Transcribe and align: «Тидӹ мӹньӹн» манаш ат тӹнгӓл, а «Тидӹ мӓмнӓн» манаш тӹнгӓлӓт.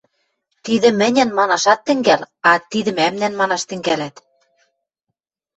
«Тидӹ 0.65 0.89
мӹньӹн» 0.99 1.29
манаш 1.37 1.63
ат 1.73 1.79
тӹнгӓл, 1.85 2.21
а 2.49 2.51
«Тидӹ 2.71 2.91
мӓмнӓн» 2.99 3.33
манаш 3.39 3.63
тӹнгӓлӓт. 3.69 4.15